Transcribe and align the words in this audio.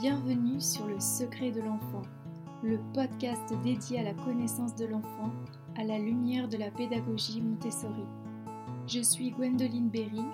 Bienvenue 0.00 0.60
sur 0.60 0.86
Le 0.86 1.00
Secret 1.00 1.52
de 1.52 1.62
l'enfant, 1.62 2.02
le 2.62 2.78
podcast 2.92 3.54
dédié 3.64 4.00
à 4.00 4.02
la 4.02 4.12
connaissance 4.12 4.74
de 4.74 4.84
l'enfant 4.84 5.30
à 5.74 5.84
la 5.84 5.98
lumière 5.98 6.48
de 6.48 6.58
la 6.58 6.70
pédagogie 6.70 7.40
Montessori. 7.40 8.04
Je 8.86 9.00
suis 9.00 9.30
Gwendoline 9.30 9.88
Berry, 9.88 10.24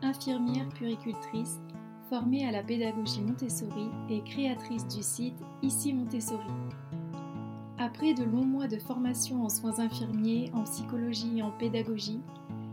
infirmière 0.00 0.68
puricultrice, 0.70 1.60
formée 2.08 2.46
à 2.46 2.50
la 2.50 2.62
pédagogie 2.62 3.20
Montessori 3.20 3.90
et 4.08 4.22
créatrice 4.22 4.86
du 4.86 5.02
site 5.02 5.36
Ici 5.60 5.92
Montessori. 5.92 6.48
Après 7.78 8.14
de 8.14 8.24
longs 8.24 8.46
mois 8.46 8.68
de 8.68 8.78
formation 8.78 9.44
en 9.44 9.50
soins 9.50 9.80
infirmiers, 9.80 10.50
en 10.54 10.62
psychologie 10.64 11.38
et 11.38 11.42
en 11.42 11.50
pédagogie, 11.50 12.22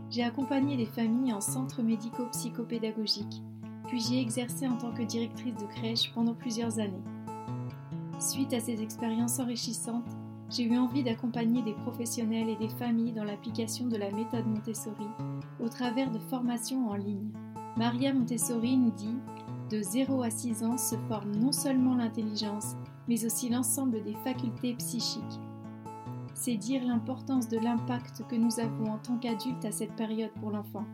j'ai 0.08 0.22
accompagné 0.22 0.78
les 0.78 0.86
familles 0.86 1.34
en 1.34 1.42
centre 1.42 1.82
médico-psychopédagogique 1.82 3.42
puis 3.88 4.00
j'ai 4.00 4.20
exercé 4.20 4.68
en 4.68 4.76
tant 4.76 4.92
que 4.92 5.02
directrice 5.02 5.56
de 5.56 5.66
crèche 5.66 6.12
pendant 6.14 6.34
plusieurs 6.34 6.78
années. 6.78 7.02
Suite 8.20 8.52
à 8.52 8.60
ces 8.60 8.82
expériences 8.82 9.38
enrichissantes, 9.38 10.16
j'ai 10.50 10.64
eu 10.64 10.78
envie 10.78 11.02
d'accompagner 11.02 11.62
des 11.62 11.74
professionnels 11.74 12.48
et 12.48 12.56
des 12.56 12.68
familles 12.68 13.12
dans 13.12 13.24
l'application 13.24 13.86
de 13.86 13.96
la 13.96 14.10
méthode 14.10 14.46
Montessori 14.46 15.06
au 15.60 15.68
travers 15.68 16.10
de 16.10 16.18
formations 16.18 16.88
en 16.88 16.94
ligne. 16.94 17.30
Maria 17.76 18.12
Montessori 18.12 18.76
nous 18.76 18.90
dit 18.90 19.16
De 19.70 19.82
0 19.82 20.22
à 20.22 20.30
6 20.30 20.64
ans 20.64 20.78
se 20.78 20.96
forme 21.08 21.34
non 21.36 21.52
seulement 21.52 21.96
l'intelligence, 21.96 22.76
mais 23.08 23.24
aussi 23.24 23.48
l'ensemble 23.48 24.02
des 24.02 24.14
facultés 24.24 24.74
psychiques. 24.74 25.40
C'est 26.34 26.56
dire 26.56 26.84
l'importance 26.84 27.48
de 27.48 27.58
l'impact 27.58 28.24
que 28.28 28.36
nous 28.36 28.60
avons 28.60 28.92
en 28.92 28.98
tant 28.98 29.18
qu'adultes 29.18 29.64
à 29.64 29.72
cette 29.72 29.96
période 29.96 30.32
pour 30.40 30.50
l'enfant. 30.50 30.84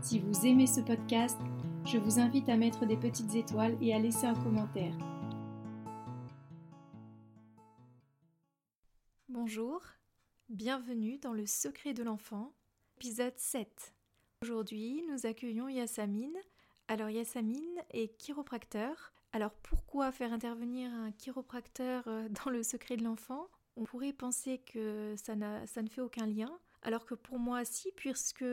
Si 0.00 0.20
vous 0.20 0.46
aimez 0.46 0.66
ce 0.66 0.80
podcast, 0.80 1.38
je 1.86 1.98
vous 1.98 2.18
invite 2.18 2.48
à 2.48 2.56
mettre 2.56 2.84
des 2.84 2.96
petites 2.96 3.36
étoiles 3.36 3.78
et 3.80 3.94
à 3.94 3.98
laisser 4.00 4.26
un 4.26 4.34
commentaire. 4.34 4.92
Bonjour, 9.28 9.80
bienvenue 10.48 11.18
dans 11.18 11.32
le 11.32 11.46
secret 11.46 11.94
de 11.94 12.02
l'enfant, 12.02 12.52
épisode 12.96 13.36
7. 13.36 13.94
Aujourd'hui, 14.42 15.04
nous 15.08 15.26
accueillons 15.26 15.68
Yassamine. 15.68 16.36
Alors 16.88 17.08
Yassamine 17.08 17.80
est 17.90 18.16
chiropracteur. 18.18 19.12
Alors 19.32 19.52
pourquoi 19.62 20.10
faire 20.10 20.32
intervenir 20.32 20.92
un 20.92 21.12
chiropracteur 21.12 22.02
euh, 22.08 22.28
dans 22.44 22.50
le 22.50 22.64
secret 22.64 22.96
de 22.96 23.04
l'enfant? 23.04 23.46
On 23.76 23.84
pourrait 23.84 24.12
penser 24.12 24.58
que 24.58 25.14
ça 25.16 25.36
ne 25.36 25.88
fait 25.88 26.00
aucun 26.00 26.26
lien, 26.26 26.50
alors 26.82 27.06
que 27.06 27.14
pour 27.14 27.38
moi 27.38 27.64
si, 27.64 27.92
puisque 27.94 28.44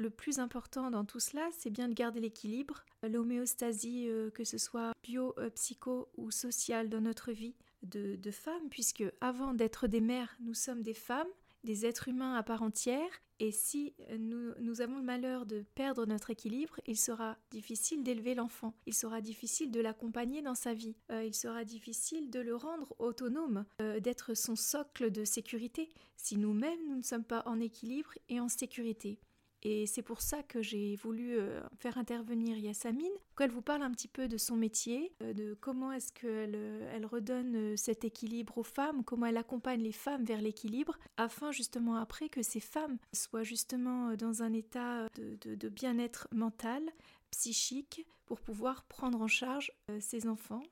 le 0.00 0.10
plus 0.10 0.38
important 0.38 0.90
dans 0.90 1.04
tout 1.04 1.20
cela, 1.20 1.46
c'est 1.52 1.70
bien 1.70 1.88
de 1.88 1.94
garder 1.94 2.20
l'équilibre, 2.20 2.84
l'homéostasie, 3.02 4.06
euh, 4.08 4.30
que 4.30 4.44
ce 4.44 4.58
soit 4.58 4.92
bio, 5.02 5.34
euh, 5.38 5.50
psycho 5.50 6.08
ou 6.16 6.30
sociale 6.30 6.88
dans 6.88 7.02
notre 7.02 7.32
vie 7.32 7.54
de, 7.82 8.16
de 8.16 8.30
femmes, 8.30 8.68
puisque 8.70 9.04
avant 9.20 9.52
d'être 9.52 9.86
des 9.86 10.00
mères, 10.00 10.36
nous 10.40 10.54
sommes 10.54 10.82
des 10.82 10.94
femmes, 10.94 11.28
des 11.64 11.84
êtres 11.84 12.08
humains 12.08 12.34
à 12.34 12.42
part 12.42 12.62
entière, 12.62 13.10
et 13.42 13.52
si 13.52 13.94
nous, 14.18 14.80
avons 14.82 14.98
le 14.98 15.02
malheur 15.02 15.46
de 15.46 15.64
perdre 15.74 16.04
notre 16.04 16.28
équilibre, 16.28 16.78
il 16.86 16.98
sera 16.98 17.38
difficile 17.50 18.02
d'élever 18.02 18.34
l'enfant, 18.34 18.74
il 18.86 18.92
sera 18.92 19.22
difficile 19.22 19.70
de 19.70 19.80
l'accompagner 19.80 20.42
dans 20.42 20.54
sa 20.54 20.74
vie, 20.74 20.94
euh, 21.10 21.24
il 21.24 21.34
sera 21.34 21.64
difficile 21.64 22.30
de 22.30 22.40
le 22.40 22.54
rendre 22.54 22.94
autonome, 22.98 23.64
d'être 23.78 24.34
son 24.34 24.56
socle 24.56 25.10
de 25.10 25.24
sécurité, 25.24 25.88
si 26.16 26.36
nous-mêmes 26.36 26.80
nous 26.88 26.96
ne 26.96 27.02
sommes 27.02 27.24
pas 27.24 27.42
en 27.46 27.60
équilibre 27.60 28.12
et 28.28 28.40
en 28.40 28.48
sécurité. 28.48 29.18
Et 29.62 29.86
c'est 29.86 30.02
pour 30.02 30.22
ça 30.22 30.42
que 30.42 30.62
j'ai 30.62 30.96
voulu 30.96 31.38
euh, 31.38 31.60
faire 31.78 31.98
intervenir 31.98 32.56
Yassamine, 32.56 33.12
qu'elle 33.36 33.50
vous 33.50 33.60
parle 33.60 33.82
un 33.82 33.90
petit 33.90 34.08
peu 34.08 34.26
de 34.26 34.38
son 34.38 34.56
métier, 34.56 35.12
euh, 35.22 35.34
de 35.34 35.54
comment 35.60 35.92
est-ce 35.92 36.12
qu'elle 36.12 36.54
euh, 36.54 36.90
elle 36.94 37.04
redonne 37.04 37.76
cet 37.76 38.04
équilibre 38.04 38.56
aux 38.56 38.62
femmes, 38.62 39.04
comment 39.04 39.26
elle 39.26 39.36
accompagne 39.36 39.82
les 39.82 39.92
femmes 39.92 40.24
vers 40.24 40.40
l'équilibre, 40.40 40.98
afin 41.18 41.52
justement 41.52 41.96
après 41.96 42.30
que 42.30 42.42
ces 42.42 42.60
femmes 42.60 42.96
soient 43.12 43.42
justement 43.42 44.14
dans 44.14 44.42
un 44.42 44.54
état 44.54 45.06
de 45.18 45.68
bien-être 45.68 46.26
mental, 46.32 46.82
psychique, 47.30 48.06
pour 48.24 48.40
pouvoir 48.40 48.84
prendre 48.84 49.20
en 49.20 49.28
charge 49.28 49.72
ses 49.98 50.26
enfants, 50.26 50.62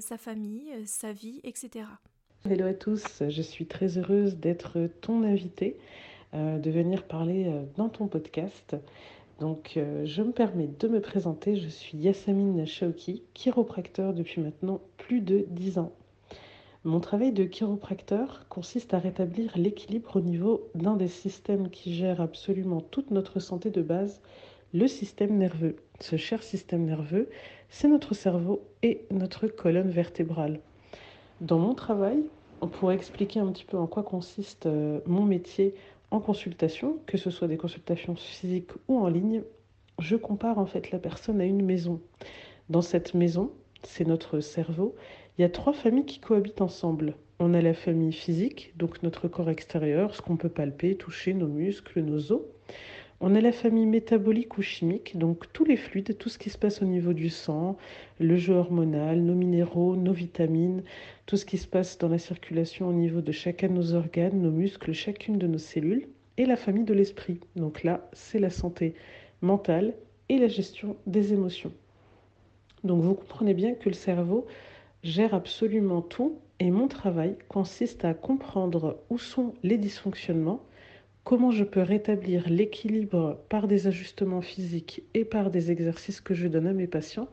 sa 0.00 0.18
famille, 0.18 0.86
sa 0.86 1.12
vie, 1.12 1.40
etc. 1.44 1.86
Hello 2.44 2.66
à 2.66 2.74
tous, 2.74 3.22
je 3.28 3.42
suis 3.42 3.66
très 3.66 3.98
heureuse 3.98 4.36
d'être 4.36 4.88
ton 5.00 5.22
invitée. 5.22 5.78
Euh, 6.36 6.58
de 6.58 6.70
venir 6.70 7.04
parler 7.04 7.46
euh, 7.46 7.62
dans 7.76 7.88
ton 7.88 8.08
podcast. 8.08 8.76
Donc, 9.40 9.74
euh, 9.76 10.04
je 10.04 10.22
me 10.22 10.32
permets 10.32 10.68
de 10.78 10.86
me 10.86 11.00
présenter. 11.00 11.56
Je 11.56 11.68
suis 11.68 11.96
Yassamine 11.96 12.66
Shaoki, 12.66 13.22
chiropracteur 13.32 14.12
depuis 14.12 14.42
maintenant 14.42 14.80
plus 14.98 15.22
de 15.22 15.46
10 15.48 15.78
ans. 15.78 15.92
Mon 16.84 17.00
travail 17.00 17.32
de 17.32 17.44
chiropracteur 17.44 18.44
consiste 18.50 18.92
à 18.92 18.98
rétablir 18.98 19.52
l'équilibre 19.56 20.16
au 20.16 20.20
niveau 20.20 20.68
d'un 20.74 20.96
des 20.96 21.08
systèmes 21.08 21.70
qui 21.70 21.94
gère 21.94 22.20
absolument 22.20 22.82
toute 22.82 23.10
notre 23.12 23.40
santé 23.40 23.70
de 23.70 23.80
base, 23.80 24.20
le 24.74 24.88
système 24.88 25.38
nerveux. 25.38 25.76
Ce 26.00 26.16
cher 26.16 26.42
système 26.42 26.84
nerveux, 26.84 27.30
c'est 27.70 27.88
notre 27.88 28.14
cerveau 28.14 28.60
et 28.82 29.06
notre 29.10 29.46
colonne 29.46 29.90
vertébrale. 29.90 30.60
Dans 31.40 31.58
mon 31.58 31.74
travail, 31.74 32.24
on 32.60 32.68
pourrait 32.68 32.94
expliquer 32.94 33.40
un 33.40 33.50
petit 33.52 33.64
peu 33.64 33.76
en 33.76 33.86
quoi 33.86 34.02
consiste 34.02 34.66
mon 35.06 35.24
métier 35.24 35.74
en 36.10 36.20
consultation, 36.20 36.98
que 37.06 37.18
ce 37.18 37.30
soit 37.30 37.48
des 37.48 37.56
consultations 37.56 38.14
physiques 38.14 38.70
ou 38.88 38.98
en 38.98 39.08
ligne, 39.08 39.42
je 39.98 40.16
compare 40.16 40.58
en 40.58 40.66
fait 40.66 40.90
la 40.90 40.98
personne 40.98 41.40
à 41.40 41.44
une 41.44 41.64
maison. 41.64 42.00
Dans 42.68 42.82
cette 42.82 43.14
maison, 43.14 43.50
c'est 43.82 44.06
notre 44.06 44.40
cerveau, 44.40 44.94
il 45.38 45.42
y 45.42 45.44
a 45.44 45.50
trois 45.50 45.72
familles 45.72 46.06
qui 46.06 46.20
cohabitent 46.20 46.62
ensemble. 46.62 47.14
On 47.38 47.52
a 47.52 47.60
la 47.60 47.74
famille 47.74 48.12
physique, 48.12 48.72
donc 48.76 49.02
notre 49.02 49.28
corps 49.28 49.50
extérieur, 49.50 50.14
ce 50.14 50.22
qu'on 50.22 50.36
peut 50.36 50.48
palper, 50.48 50.96
toucher, 50.96 51.34
nos 51.34 51.48
muscles, 51.48 52.00
nos 52.00 52.32
os. 52.32 52.42
On 53.20 53.34
a 53.34 53.40
la 53.40 53.52
famille 53.52 53.86
métabolique 53.86 54.58
ou 54.58 54.62
chimique, 54.62 55.16
donc 55.16 55.50
tous 55.54 55.64
les 55.64 55.78
fluides, 55.78 56.18
tout 56.18 56.28
ce 56.28 56.38
qui 56.38 56.50
se 56.50 56.58
passe 56.58 56.82
au 56.82 56.84
niveau 56.84 57.14
du 57.14 57.30
sang, 57.30 57.78
le 58.20 58.36
jeu 58.36 58.54
hormonal, 58.54 59.22
nos 59.22 59.34
minéraux, 59.34 59.96
nos 59.96 60.12
vitamines, 60.12 60.82
tout 61.24 61.38
ce 61.38 61.46
qui 61.46 61.56
se 61.56 61.66
passe 61.66 61.96
dans 61.96 62.08
la 62.08 62.18
circulation 62.18 62.88
au 62.88 62.92
niveau 62.92 63.22
de 63.22 63.32
chacun 63.32 63.68
de 63.68 63.72
nos 63.72 63.94
organes, 63.94 64.42
nos 64.42 64.50
muscles, 64.50 64.92
chacune 64.92 65.38
de 65.38 65.46
nos 65.46 65.58
cellules, 65.58 66.08
et 66.36 66.44
la 66.44 66.56
famille 66.56 66.84
de 66.84 66.92
l'esprit. 66.92 67.40
Donc 67.56 67.84
là, 67.84 68.06
c'est 68.12 68.38
la 68.38 68.50
santé 68.50 68.94
mentale 69.40 69.94
et 70.28 70.36
la 70.36 70.48
gestion 70.48 70.96
des 71.06 71.32
émotions. 71.32 71.72
Donc 72.84 73.02
vous 73.02 73.14
comprenez 73.14 73.54
bien 73.54 73.74
que 73.74 73.88
le 73.88 73.94
cerveau 73.94 74.46
gère 75.02 75.32
absolument 75.32 76.02
tout 76.02 76.38
et 76.60 76.70
mon 76.70 76.88
travail 76.88 77.36
consiste 77.48 78.04
à 78.04 78.12
comprendre 78.12 79.00
où 79.08 79.18
sont 79.18 79.54
les 79.62 79.78
dysfonctionnements, 79.78 80.62
comment 81.26 81.50
je 81.50 81.64
peux 81.64 81.82
rétablir 81.82 82.48
l'équilibre 82.48 83.40
par 83.48 83.66
des 83.66 83.88
ajustements 83.88 84.42
physiques 84.42 85.02
et 85.12 85.24
par 85.24 85.50
des 85.50 85.72
exercices 85.72 86.20
que 86.20 86.34
je 86.34 86.46
donne 86.46 86.68
à 86.68 86.72
mes 86.72 86.86
patients, 86.86 87.28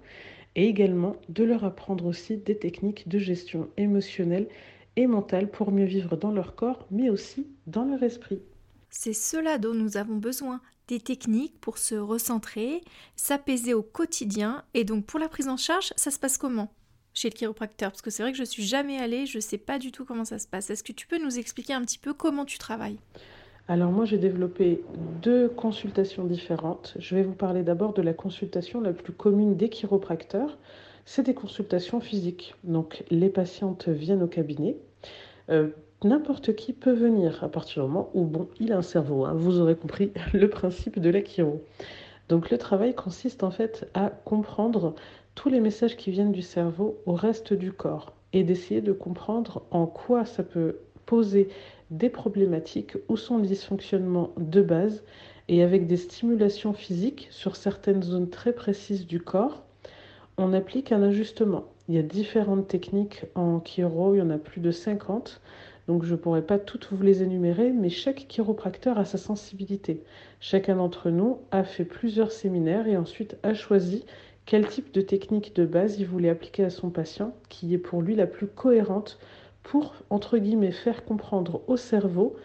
et 0.55 0.67
également 0.67 1.15
de 1.29 1.43
leur 1.43 1.63
apprendre 1.63 2.07
aussi 2.07 2.37
des 2.37 2.57
techniques 2.57 3.07
de 3.07 3.19
gestion 3.19 3.69
émotionnelle 3.77 4.47
et 4.95 5.05
mentale 5.05 5.47
pour 5.47 5.71
mieux 5.71 5.85
vivre 5.85 6.17
dans 6.17 6.31
leur 6.31 6.55
corps, 6.55 6.87
mais 6.89 7.11
aussi 7.11 7.45
dans 7.67 7.85
leur 7.85 8.01
esprit. 8.01 8.41
C'est 8.89 9.13
cela 9.13 9.59
dont 9.59 9.75
nous 9.75 9.95
avons 9.95 10.15
besoin, 10.15 10.59
des 10.87 10.99
techniques 10.99 11.59
pour 11.61 11.77
se 11.77 11.93
recentrer, 11.93 12.81
s'apaiser 13.15 13.75
au 13.75 13.83
quotidien, 13.83 14.63
et 14.73 14.85
donc 14.85 15.05
pour 15.05 15.19
la 15.19 15.29
prise 15.29 15.47
en 15.47 15.57
charge, 15.57 15.93
ça 15.97 16.09
se 16.09 16.17
passe 16.17 16.39
comment 16.39 16.73
chez 17.13 17.29
le 17.29 17.35
chiropracteur? 17.35 17.91
Parce 17.91 18.01
que 18.01 18.09
c'est 18.09 18.23
vrai 18.23 18.31
que 18.31 18.39
je 18.39 18.43
suis 18.43 18.63
jamais 18.63 18.97
allée, 18.97 19.27
je 19.27 19.37
ne 19.37 19.41
sais 19.41 19.59
pas 19.59 19.77
du 19.77 19.91
tout 19.91 20.03
comment 20.03 20.25
ça 20.25 20.39
se 20.39 20.47
passe. 20.47 20.71
Est-ce 20.71 20.83
que 20.83 20.91
tu 20.91 21.05
peux 21.05 21.23
nous 21.23 21.37
expliquer 21.37 21.73
un 21.73 21.81
petit 21.81 21.99
peu 21.99 22.15
comment 22.15 22.43
tu 22.43 22.57
travailles? 22.57 22.97
Alors 23.69 23.91
moi, 23.91 24.03
j'ai 24.03 24.17
développé 24.17 24.83
deux 25.21 25.47
consultations 25.47 26.25
différentes. 26.25 26.95
Je 26.99 27.15
vais 27.15 27.23
vous 27.23 27.33
parler 27.33 27.63
d'abord 27.63 27.93
de 27.93 28.01
la 28.01 28.13
consultation 28.13 28.81
la 28.81 28.91
plus 28.91 29.13
commune 29.13 29.55
des 29.55 29.69
chiropracteurs. 29.69 30.57
C'est 31.05 31.23
des 31.23 31.33
consultations 31.33 32.01
physiques. 32.01 32.55
Donc 32.65 33.05
les 33.09 33.29
patientes 33.29 33.87
viennent 33.87 34.23
au 34.23 34.27
cabinet. 34.27 34.75
Euh, 35.49 35.69
n'importe 36.03 36.55
qui 36.55 36.73
peut 36.73 36.91
venir 36.91 37.41
à 37.41 37.49
partir 37.49 37.83
du 37.83 37.89
moment 37.89 38.09
où 38.13 38.25
bon, 38.25 38.49
il 38.59 38.73
a 38.73 38.77
un 38.77 38.81
cerveau. 38.81 39.23
Hein. 39.23 39.33
Vous 39.33 39.59
aurez 39.59 39.75
compris 39.75 40.11
le 40.33 40.49
principe 40.49 40.99
de 40.99 41.09
la 41.09 41.23
chiro. 41.23 41.63
Donc 42.27 42.49
le 42.49 42.57
travail 42.57 42.93
consiste 42.93 43.43
en 43.43 43.51
fait 43.51 43.89
à 43.93 44.09
comprendre 44.09 44.93
tous 45.35 45.47
les 45.47 45.61
messages 45.61 45.95
qui 45.95 46.11
viennent 46.11 46.33
du 46.33 46.41
cerveau 46.41 46.97
au 47.05 47.13
reste 47.13 47.53
du 47.53 47.71
corps 47.71 48.13
et 48.33 48.43
d'essayer 48.43 48.81
de 48.81 48.91
comprendre 48.91 49.63
en 49.71 49.85
quoi 49.85 50.25
ça 50.25 50.43
peut 50.43 50.79
poser 51.05 51.49
des 51.97 52.09
problématiques 52.09 52.97
où 53.07 53.17
sont 53.17 53.37
les 53.37 53.47
dysfonctionnements 53.47 54.31
de 54.37 54.61
base 54.61 55.03
et 55.47 55.61
avec 55.61 55.87
des 55.87 55.97
stimulations 55.97 56.73
physiques 56.73 57.27
sur 57.29 57.55
certaines 57.55 58.03
zones 58.03 58.29
très 58.29 58.53
précises 58.53 59.05
du 59.05 59.19
corps, 59.19 59.63
on 60.37 60.53
applique 60.53 60.91
un 60.91 61.03
ajustement. 61.03 61.65
Il 61.87 61.95
y 61.95 61.99
a 61.99 62.03
différentes 62.03 62.67
techniques 62.67 63.25
en 63.35 63.59
chiro, 63.59 64.15
il 64.15 64.19
y 64.19 64.21
en 64.21 64.29
a 64.29 64.37
plus 64.37 64.61
de 64.61 64.71
50. 64.71 65.41
Donc 65.87 66.05
je 66.05 66.13
ne 66.13 66.17
pourrais 66.17 66.41
pas 66.41 66.57
toutes 66.57 66.87
vous 66.91 67.03
les 67.03 67.21
énumérer, 67.23 67.71
mais 67.71 67.89
chaque 67.89 68.25
chiropracteur 68.27 68.97
a 68.97 69.05
sa 69.05 69.17
sensibilité. 69.17 70.01
Chacun 70.39 70.77
d'entre 70.77 71.09
nous 71.09 71.39
a 71.51 71.63
fait 71.63 71.85
plusieurs 71.85 72.31
séminaires 72.31 72.87
et 72.87 72.97
ensuite 72.97 73.37
a 73.43 73.53
choisi 73.53 74.05
quel 74.45 74.67
type 74.67 74.93
de 74.93 75.01
technique 75.01 75.55
de 75.55 75.65
base 75.65 75.99
il 75.99 76.07
voulait 76.07 76.29
appliquer 76.29 76.63
à 76.63 76.69
son 76.69 76.89
patient, 76.89 77.35
qui 77.49 77.73
est 77.73 77.77
pour 77.77 78.01
lui 78.01 78.15
la 78.15 78.27
plus 78.27 78.47
cohérente 78.47 79.19
pour, 79.63 79.95
entre 80.09 80.37
guillemets, 80.37 80.71
faire 80.71 81.05
comprendre 81.05 81.61
au 81.67 81.77
cerveau 81.77 82.35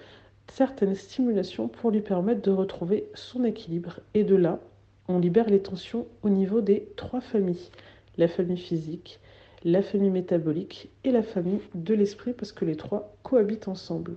certaines 0.50 0.94
stimulations 0.94 1.68
pour 1.68 1.90
lui 1.90 2.00
permettre 2.00 2.42
de 2.42 2.50
retrouver 2.50 3.08
son 3.14 3.44
équilibre. 3.44 4.00
Et 4.14 4.24
de 4.24 4.36
là, 4.36 4.60
on 5.08 5.18
libère 5.18 5.48
les 5.48 5.60
tensions 5.60 6.06
au 6.22 6.28
niveau 6.28 6.60
des 6.60 6.88
trois 6.96 7.20
familles. 7.20 7.70
La 8.16 8.28
famille 8.28 8.58
physique, 8.58 9.20
la 9.64 9.82
famille 9.82 10.10
métabolique 10.10 10.90
et 11.04 11.10
la 11.10 11.22
famille 11.22 11.60
de 11.74 11.94
l'esprit, 11.94 12.32
parce 12.32 12.52
que 12.52 12.64
les 12.64 12.76
trois 12.76 13.14
cohabitent 13.22 13.68
ensemble. 13.68 14.16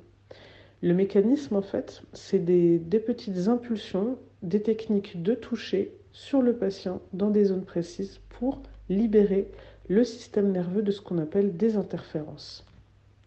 Le 0.81 0.94
mécanisme, 0.94 1.56
en 1.56 1.62
fait, 1.62 2.01
c'est 2.13 2.44
des, 2.44 2.80
des, 2.80 3.00
petites 3.00 3.48
impulsions, 3.48 4.18
des 4.42 4.62
techniques 4.62 5.21
de 5.21 5.36
toucher 5.36 5.94
sur 6.12 6.42
le 6.42 6.53
patient 6.53 7.01
dans 7.13 7.30
des 7.30 7.45
zones 7.45 7.65
précises 7.65 8.19
pour 8.30 8.62
libérer 8.89 9.50
le 9.88 10.03
système 10.03 10.51
nerveux 10.51 10.81
de 10.81 10.92
ce 10.92 11.01
qu'on 11.01 11.19
appelle 11.19 11.56
des 11.56 11.75
interférences. 11.75 12.65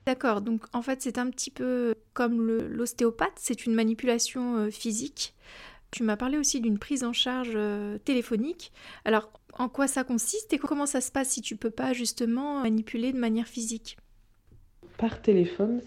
D'accord, 0.07 0.43
donc 0.43 0.65
en 0.73 0.83
fait 0.83 1.01
c'est 1.01 1.19
un 1.19 1.31
petit 1.31 1.51
peu 1.51 1.95
comme 2.13 2.47
l'ostéopathe, 2.47 3.33
c'est 3.37 3.65
une 3.67 3.75
manipulation 3.75 4.57
euh, 4.57 4.71
physique. 4.71 5.35
Tu 5.91 6.03
m'as 6.03 6.17
parlé 6.17 6.39
aussi 6.39 6.61
d'une 6.61 6.79
prise 6.79 7.05
en 7.05 7.13
charge 7.13 7.53
euh, 7.55 7.99
téléphonique. 7.99 8.73
Alors 9.05 9.31
en 9.59 9.69
quoi 9.69 9.87
ça 9.87 10.05
consiste 10.05 10.53
et 10.53 10.59
comment 10.59 10.87
ça 10.87 11.01
se 11.01 11.11
passe 11.11 11.29
si 11.29 11.41
tu 11.41 11.57
peux 11.57 11.71
pas 11.71 11.93
justement 11.93 12.61
manipuler 12.61 13.13
de 13.13 13.19
manière 13.19 13.47
physique? 13.47 13.97
Par 14.99 15.23
téléphone, 15.23 15.81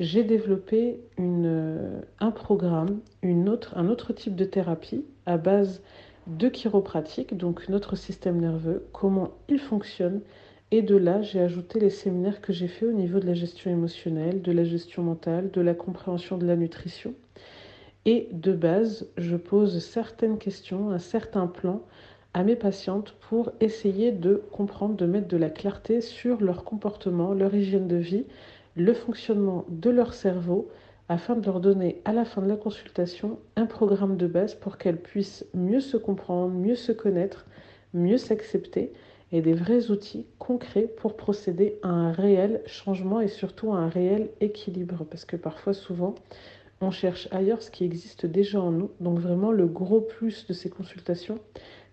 j'ai 0.00 0.24
développé 0.24 0.98
euh, 1.18 2.00
un 2.18 2.30
programme, 2.30 3.00
une 3.22 3.48
autre, 3.48 3.76
un 3.76 3.88
autre 3.88 4.12
type 4.12 4.34
de 4.34 4.46
thérapie 4.46 5.04
à 5.26 5.36
base 5.36 5.82
de 6.26 6.48
chiropratique, 6.48 7.36
donc 7.36 7.68
notre 7.68 7.96
système 7.96 8.40
nerveux, 8.40 8.86
comment 8.92 9.32
il 9.48 9.58
fonctionne, 9.58 10.22
et 10.72 10.82
de 10.82 10.96
là, 10.96 11.20
j'ai 11.22 11.40
ajouté 11.40 11.80
les 11.80 11.90
séminaires 11.90 12.40
que 12.40 12.52
j'ai 12.52 12.68
fait 12.68 12.86
au 12.86 12.92
niveau 12.92 13.18
de 13.18 13.26
la 13.26 13.34
gestion 13.34 13.70
émotionnelle, 13.70 14.40
de 14.40 14.52
la 14.52 14.64
gestion 14.64 15.02
mentale, 15.02 15.50
de 15.50 15.60
la 15.60 15.74
compréhension 15.74 16.38
de 16.38 16.46
la 16.46 16.56
nutrition. 16.56 17.14
Et 18.04 18.28
de 18.32 18.52
base, 18.52 19.08
je 19.16 19.36
pose 19.36 19.84
certaines 19.84 20.38
questions, 20.38 20.90
un 20.90 20.98
certain 20.98 21.46
plan 21.48 21.82
à 22.34 22.44
mes 22.44 22.54
patientes 22.54 23.16
pour 23.28 23.50
essayer 23.60 24.12
de 24.12 24.42
comprendre, 24.52 24.94
de 24.94 25.06
mettre 25.06 25.26
de 25.28 25.36
la 25.36 25.50
clarté 25.50 26.00
sur 26.00 26.40
leur 26.40 26.62
comportement, 26.64 27.34
leur 27.34 27.52
hygiène 27.54 27.88
de 27.88 27.96
vie, 27.96 28.24
le 28.76 28.94
fonctionnement 28.94 29.64
de 29.68 29.90
leur 29.90 30.14
cerveau, 30.14 30.70
afin 31.08 31.34
de 31.34 31.44
leur 31.44 31.58
donner 31.58 32.00
à 32.04 32.12
la 32.12 32.24
fin 32.24 32.40
de 32.40 32.46
la 32.48 32.56
consultation 32.56 33.40
un 33.56 33.66
programme 33.66 34.16
de 34.16 34.28
base 34.28 34.54
pour 34.54 34.78
qu'elles 34.78 35.02
puissent 35.02 35.44
mieux 35.52 35.80
se 35.80 35.96
comprendre, 35.96 36.54
mieux 36.54 36.76
se 36.76 36.92
connaître, 36.92 37.46
mieux 37.92 38.16
s'accepter 38.16 38.92
et 39.32 39.42
des 39.42 39.52
vrais 39.52 39.90
outils 39.90 40.26
concrets 40.38 40.88
pour 40.96 41.16
procéder 41.16 41.78
à 41.82 41.88
un 41.88 42.12
réel 42.12 42.62
changement 42.66 43.20
et 43.20 43.28
surtout 43.28 43.72
à 43.72 43.76
un 43.76 43.88
réel 43.88 44.30
équilibre. 44.40 45.04
Parce 45.08 45.24
que 45.24 45.36
parfois, 45.36 45.72
souvent, 45.72 46.14
on 46.80 46.90
cherche 46.90 47.28
ailleurs 47.30 47.62
ce 47.62 47.70
qui 47.70 47.84
existe 47.84 48.26
déjà 48.26 48.60
en 48.60 48.72
nous. 48.72 48.90
Donc 49.00 49.18
vraiment, 49.18 49.52
le 49.52 49.66
gros 49.66 50.00
plus 50.00 50.46
de 50.46 50.52
ces 50.52 50.70
consultations, 50.70 51.38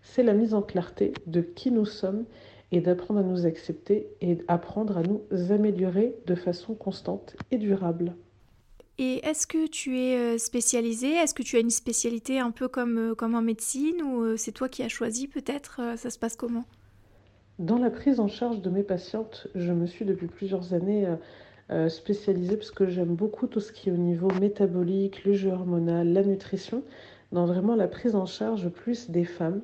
c'est 0.01 0.23
la 0.23 0.33
mise 0.33 0.53
en 0.53 0.61
clarté 0.61 1.13
de 1.25 1.41
qui 1.41 1.71
nous 1.71 1.85
sommes 1.85 2.25
et 2.71 2.81
d'apprendre 2.81 3.19
à 3.19 3.23
nous 3.23 3.45
accepter 3.45 4.07
et 4.21 4.35
d'apprendre 4.35 4.97
à 4.97 5.03
nous 5.03 5.21
améliorer 5.51 6.15
de 6.25 6.35
façon 6.35 6.73
constante 6.75 7.35
et 7.51 7.57
durable. 7.57 8.15
Et 8.99 9.19
est-ce 9.23 9.45
que 9.45 9.67
tu 9.67 9.99
es 9.99 10.17
euh, 10.17 10.37
spécialisée 10.39 11.13
Est-ce 11.13 11.35
que 11.35 11.43
tu 11.43 11.55
as 11.55 11.59
une 11.59 11.69
spécialité 11.69 12.39
un 12.39 12.49
peu 12.49 12.67
comme, 12.67 13.11
euh, 13.11 13.15
comme 13.15 13.35
en 13.35 13.43
médecine 13.43 14.01
ou 14.01 14.23
euh, 14.23 14.37
c'est 14.37 14.51
toi 14.51 14.69
qui 14.69 14.81
as 14.81 14.89
choisi 14.89 15.27
peut-être 15.27 15.81
Ça 15.97 16.09
se 16.09 16.17
passe 16.17 16.35
comment? 16.35 16.65
Dans 17.59 17.79
la 17.79 17.89
prise 17.89 18.19
en 18.19 18.27
charge 18.27 18.61
de 18.61 18.69
mes 18.69 18.83
patientes, 18.83 19.47
je 19.55 19.73
me 19.73 19.87
suis 19.87 20.05
depuis 20.05 20.27
plusieurs 20.27 20.73
années 20.75 21.07
euh, 21.07 21.15
euh, 21.71 21.89
spécialisée 21.89 22.55
parce 22.55 22.69
que 22.69 22.87
j'aime 22.87 23.15
beaucoup 23.15 23.47
tout 23.47 23.59
ce 23.59 23.71
qui 23.71 23.89
est 23.89 23.91
au 23.91 23.97
niveau 23.97 24.29
métabolique, 24.39 25.25
le 25.25 25.33
jeu 25.33 25.49
hormonal, 25.49 26.13
la 26.13 26.23
nutrition, 26.23 26.83
dans 27.31 27.47
vraiment 27.47 27.75
la 27.75 27.87
prise 27.87 28.15
en 28.15 28.27
charge 28.27 28.69
plus 28.69 29.09
des 29.09 29.25
femmes. 29.25 29.61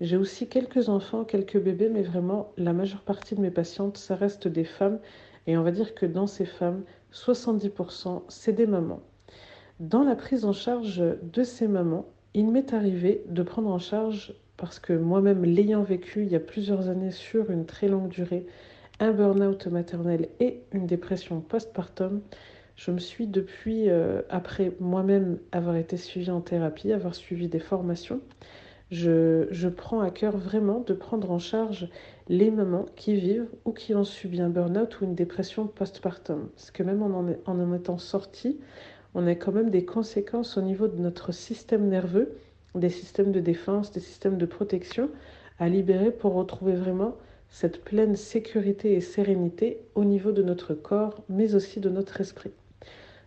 J'ai 0.00 0.16
aussi 0.16 0.48
quelques 0.48 0.88
enfants, 0.88 1.24
quelques 1.24 1.60
bébés, 1.60 1.88
mais 1.88 2.02
vraiment 2.02 2.52
la 2.56 2.72
majeure 2.72 3.02
partie 3.02 3.34
de 3.34 3.40
mes 3.40 3.50
patientes, 3.50 3.96
ça 3.96 4.14
reste 4.14 4.46
des 4.46 4.64
femmes. 4.64 5.00
Et 5.48 5.56
on 5.56 5.62
va 5.64 5.72
dire 5.72 5.94
que 5.94 6.06
dans 6.06 6.28
ces 6.28 6.44
femmes, 6.44 6.84
70%, 7.12 8.22
c'est 8.28 8.52
des 8.52 8.66
mamans. 8.66 9.00
Dans 9.80 10.04
la 10.04 10.14
prise 10.14 10.44
en 10.44 10.52
charge 10.52 11.02
de 11.20 11.42
ces 11.42 11.66
mamans, 11.66 12.06
il 12.34 12.50
m'est 12.50 12.72
arrivé 12.72 13.22
de 13.28 13.42
prendre 13.42 13.70
en 13.70 13.78
charge 13.78 14.34
parce 14.56 14.78
que 14.78 14.92
moi-même, 14.92 15.44
l'ayant 15.44 15.82
vécu 15.82 16.22
il 16.22 16.32
y 16.32 16.36
a 16.36 16.40
plusieurs 16.40 16.88
années 16.88 17.10
sur 17.10 17.50
une 17.50 17.66
très 17.66 17.88
longue 17.88 18.08
durée, 18.08 18.46
un 19.00 19.10
burn-out 19.10 19.66
maternel 19.66 20.28
et 20.40 20.60
une 20.72 20.86
dépression 20.86 21.40
postpartum, 21.40 22.22
je 22.76 22.90
me 22.90 22.98
suis 22.98 23.26
depuis, 23.26 23.90
euh, 23.90 24.22
après 24.30 24.72
moi-même 24.80 25.38
avoir 25.52 25.76
été 25.76 25.96
suivie 25.96 26.30
en 26.30 26.40
thérapie, 26.40 26.92
avoir 26.92 27.14
suivi 27.14 27.48
des 27.48 27.58
formations, 27.58 28.20
je, 28.90 29.68
prends 29.68 30.00
à 30.00 30.10
cœur 30.10 30.36
vraiment 30.36 30.80
de 30.80 30.92
prendre 30.92 31.30
en 31.30 31.38
charge 31.38 31.88
les 32.28 32.50
mamans 32.50 32.86
qui 32.94 33.14
vivent 33.14 33.48
ou 33.64 33.72
qui 33.72 33.94
ont 33.94 34.04
subi 34.04 34.40
un 34.40 34.50
burn-out 34.50 35.00
ou 35.00 35.04
une 35.04 35.14
dépression 35.14 35.66
postpartum. 35.66 36.48
Parce 36.54 36.70
que 36.70 36.82
même 36.82 37.02
en 37.02 37.18
en, 37.18 37.26
en 37.46 37.60
en 37.60 37.74
étant 37.74 37.98
sorti, 37.98 38.58
on 39.14 39.26
a 39.26 39.34
quand 39.34 39.52
même 39.52 39.70
des 39.70 39.84
conséquences 39.84 40.56
au 40.56 40.62
niveau 40.62 40.88
de 40.88 40.96
notre 40.96 41.32
système 41.32 41.88
nerveux 41.88 42.36
des 42.74 42.88
systèmes 42.88 43.32
de 43.32 43.40
défense, 43.40 43.92
des 43.92 44.00
systèmes 44.00 44.38
de 44.38 44.46
protection 44.46 45.10
à 45.58 45.68
libérer 45.68 46.10
pour 46.10 46.34
retrouver 46.34 46.74
vraiment 46.74 47.16
cette 47.50 47.84
pleine 47.84 48.16
sécurité 48.16 48.94
et 48.94 49.00
sérénité 49.00 49.82
au 49.94 50.04
niveau 50.04 50.32
de 50.32 50.42
notre 50.42 50.74
corps, 50.74 51.22
mais 51.28 51.54
aussi 51.54 51.80
de 51.80 51.90
notre 51.90 52.20
esprit. 52.20 52.52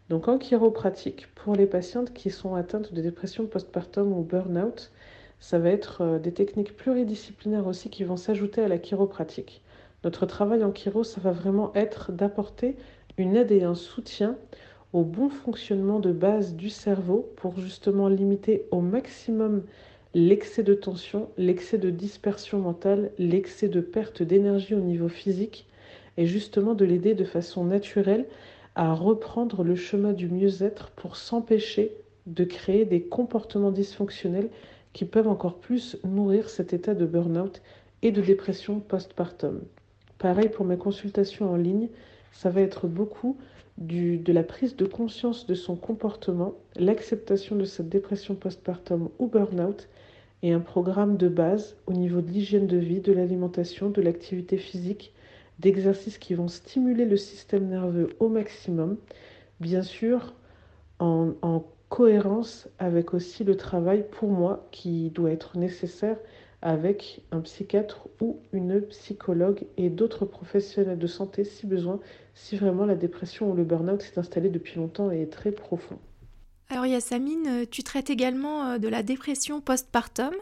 Donc 0.10 0.28
en 0.28 0.38
chiropratique, 0.38 1.28
pour 1.36 1.56
les 1.56 1.68
patientes 1.68 2.14
qui 2.14 2.32
sont 2.32 2.56
atteintes 2.56 2.94
de 2.94 3.02
dépression 3.02 3.46
postpartum 3.46 4.14
ou 4.14 4.24
burn-out, 4.24 4.92
ça 5.40 5.60
va 5.60 5.70
être 5.70 6.02
euh, 6.02 6.20
des 6.20 6.32
techniques 6.32 6.76
pluridisciplinaires 6.76 7.68
aussi 7.68 7.90
qui 7.90 8.04
vont 8.04 8.18
s'ajouter 8.18 8.62
à 8.62 8.68
la 8.68 8.78
chiropratique. 8.78 9.62
Notre 10.04 10.26
travail 10.26 10.64
en 10.64 10.74
chiro, 10.74 11.04
ça 11.04 11.22
va 11.22 11.32
vraiment 11.32 11.74
être 11.74 12.12
d'apporter 12.12 12.76
une 13.18 13.36
aide 13.36 13.52
et 13.52 13.64
un 13.64 13.76
soutien 13.76 14.38
au 14.96 15.04
bon 15.04 15.28
fonctionnement 15.28 16.00
de 16.00 16.14
base 16.14 16.56
du 16.56 16.70
cerveau 16.70 17.30
pour 17.36 17.60
justement 17.60 18.08
limiter 18.08 18.66
au 18.72 18.80
maximum 18.80 19.64
l'excès 20.14 20.64
de 20.64 20.74
tension, 20.74 21.28
l'excès 21.38 21.78
de 21.78 21.90
dispersion 21.90 22.60
mentale, 22.60 23.12
l'excès 23.20 23.68
de 23.68 23.82
perte 23.82 24.24
d'énergie 24.24 24.74
au 24.74 24.80
niveau 24.80 25.10
physique 25.10 25.68
et 26.16 26.26
justement 26.28 26.76
de 26.76 26.86
l'aider 26.86 27.14
de 27.14 27.26
façon 27.26 27.66
naturelle 27.66 28.26
à 28.76 28.94
reprendre 28.94 29.66
le 29.66 29.76
chemin 29.76 30.14
du 30.14 30.30
mieux-être 30.30 30.92
pour 30.92 31.18
s'empêcher 31.18 31.92
de 32.26 32.46
créer 32.46 32.86
des 32.86 33.02
comportements 33.02 33.72
dysfonctionnels 33.72 34.48
qui 34.94 35.04
peuvent 35.04 35.28
encore 35.28 35.56
plus 35.56 35.98
nourrir 36.06 36.50
cet 36.50 36.72
état 36.72 36.94
de 36.94 37.06
burn-out 37.06 37.62
et 38.02 38.14
de 38.14 38.22
dépression 38.22 38.80
postpartum. 38.80 39.60
Pareil 40.20 40.48
pour 40.48 40.64
mes 40.64 40.78
consultations 40.78 41.52
en 41.52 41.58
ligne, 41.58 41.90
ça 42.32 42.50
va 42.50 42.62
être 42.62 42.88
beaucoup 42.88 43.36
de 43.78 44.32
la 44.32 44.44
prise 44.44 44.76
de 44.76 44.86
conscience 44.86 45.46
de 45.48 45.54
son 45.54 45.76
comportement, 45.76 46.54
l'acceptation 46.76 47.56
de 47.56 47.66
cette 47.66 47.90
dépression 47.90 48.36
postpartum 48.36 49.10
ou 49.20 49.28
burn-out 49.28 49.90
et 50.44 50.54
un 50.54 50.62
programme 50.62 51.18
de 51.18 51.28
base 51.28 51.76
au 51.86 51.94
niveau 51.94 52.22
de 52.22 52.30
l'hygiène 52.32 52.68
de 52.68 52.78
vie, 52.78 53.02
de 53.02 53.12
l'alimentation, 53.12 53.90
de 53.90 54.02
l'activité 54.02 54.58
physique, 54.58 55.14
d'exercices 55.60 56.18
qui 56.18 56.34
vont 56.36 56.48
stimuler 56.48 57.06
le 57.06 57.18
système 57.18 57.68
nerveux 57.68 58.10
au 58.20 58.30
maximum, 58.30 58.98
bien 59.60 59.82
sûr 59.82 60.34
en 61.00 61.66
cohérence 61.90 62.68
avec 62.80 63.14
aussi 63.14 63.44
le 63.44 63.58
travail 63.58 64.06
pour 64.12 64.30
moi 64.30 64.68
qui 64.72 65.10
doit 65.10 65.32
être 65.32 65.58
nécessaire 65.58 66.18
avec 66.62 67.22
un 67.32 67.42
psychiatre 67.42 68.08
ou 68.22 68.40
une 68.52 68.82
psychologue 68.82 69.66
et 69.78 69.90
d'autres 69.90 70.26
professionnels 70.26 70.98
de 70.98 71.08
santé 71.08 71.44
si 71.44 71.68
besoin, 71.68 72.00
si 72.34 72.58
vraiment 72.58 72.86
la 72.86 72.96
dépression 72.96 73.52
ou 73.52 73.56
le 73.56 73.64
burn-out 73.64 74.02
s'est 74.02 74.20
installé 74.20 74.50
depuis 74.50 74.78
longtemps 74.78 75.12
et 75.12 75.22
est 75.22 75.32
très 75.32 75.52
profond. 75.52 76.00
Alors 76.70 76.86
Yassamine, 76.86 77.48
euh, 77.48 77.66
tu 77.70 77.84
traites 77.84 78.10
également 78.10 78.66
euh, 78.66 78.78
de 78.80 78.88
la 78.88 79.04
dépression 79.04 79.62
postpartum 79.62 80.34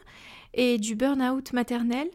et 0.53 0.77
du 0.77 0.95
burn-out 0.95 1.51
maternel 1.51 2.07